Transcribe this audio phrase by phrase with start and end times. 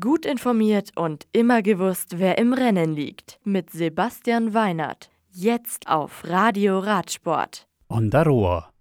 [0.00, 3.38] Gut informiert und immer gewusst, wer im Rennen liegt.
[3.44, 5.10] Mit Sebastian Weinert.
[5.30, 7.66] Jetzt auf Radio Radsport.
[7.90, 8.72] Ondarroa.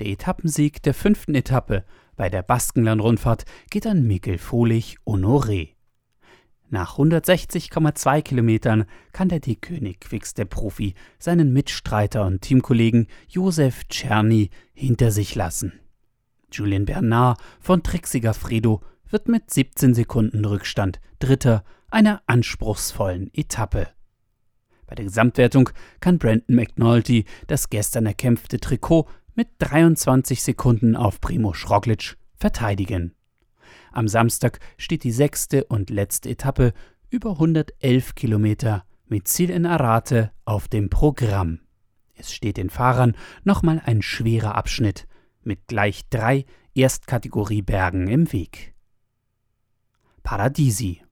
[0.00, 1.84] Der Etappensieg der fünften Etappe
[2.16, 5.74] bei der Baskenland-Rundfahrt geht an Mikkel Fohlich Honoré.
[6.68, 14.50] Nach 160,2 Kilometern kann der D-König Quicks der Profi seinen Mitstreiter und Teamkollegen Josef Czerny
[14.72, 15.78] hinter sich lassen.
[16.50, 18.80] Julien Bernard von Trixiger Fredo
[19.10, 23.88] wird mit 17 Sekunden Rückstand Dritter einer anspruchsvollen Etappe.
[24.86, 31.52] Bei der Gesamtwertung kann Brandon McNulty das gestern erkämpfte Trikot mit 23 Sekunden auf Primo
[31.52, 33.14] Schroglitsch verteidigen.
[33.92, 36.72] Am Samstag steht die sechste und letzte Etappe
[37.08, 41.60] über 111 Kilometer mit Ziel in Arate auf dem Programm.
[42.14, 45.06] Es steht den Fahrern nochmal ein schwerer Abschnitt
[45.42, 48.74] mit gleich drei Erstkategoriebergen im Weg.
[50.22, 51.02] Paradisi.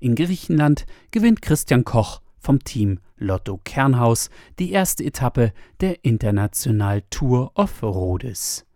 [0.00, 7.52] In Griechenland gewinnt Christian Koch vom Team Lotto Kernhaus die erste Etappe der International Tour
[7.54, 8.66] of Rhodes.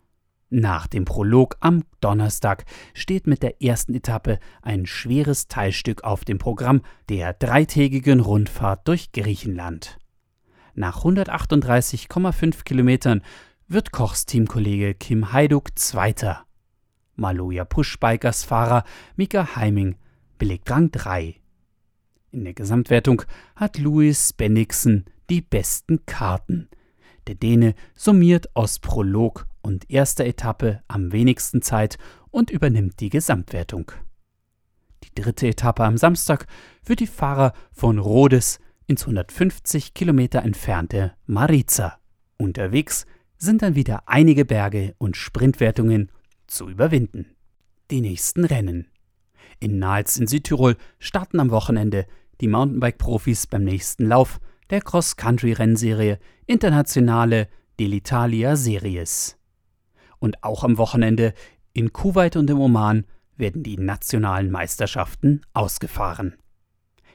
[0.50, 6.38] Nach dem Prolog am Donnerstag steht mit der ersten Etappe ein schweres Teilstück auf dem
[6.38, 9.98] Programm der dreitägigen Rundfahrt durch Griechenland.
[10.74, 13.22] Nach 138,5 Kilometern
[13.66, 16.47] wird Kochs Teamkollege Kim Haiduk Zweiter.
[17.18, 18.84] Maloja Pushbikers Fahrer
[19.16, 19.96] Mika Heiming
[20.38, 21.34] belegt Rang 3.
[22.30, 23.22] In der Gesamtwertung
[23.56, 26.68] hat Louis Bennigsen die besten Karten.
[27.26, 31.98] Der Däne summiert aus Prolog und erster Etappe am wenigsten Zeit
[32.30, 33.92] und übernimmt die Gesamtwertung.
[35.04, 36.46] Die dritte Etappe am Samstag
[36.82, 41.98] führt die Fahrer von Rhodes ins 150 Kilometer entfernte Mariza.
[42.36, 46.10] Unterwegs sind dann wieder einige Berge und Sprintwertungen
[46.48, 47.36] zu überwinden.
[47.90, 48.88] Die nächsten Rennen.
[49.60, 52.06] In Nals in Südtirol starten am Wochenende
[52.40, 54.40] die Mountainbike-Profis beim nächsten Lauf
[54.70, 59.36] der Cross-Country-Rennserie Internationale dell'Italia Series.
[60.18, 61.32] Und auch am Wochenende
[61.72, 63.04] in Kuwait und im Oman
[63.36, 66.34] werden die nationalen Meisterschaften ausgefahren.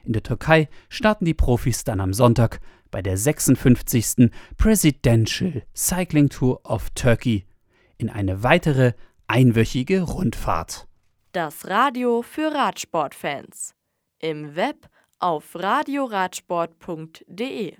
[0.04, 2.60] In der Türkei starten die Profis dann am Sonntag
[2.90, 4.30] bei der 56.
[4.56, 7.46] Presidential Cycling Tour of Turkey
[7.96, 8.92] in eine weitere
[9.26, 10.86] einwöchige Rundfahrt.
[11.32, 13.74] Das Radio für Radsportfans.
[14.18, 17.76] Im Web auf radioradsport.de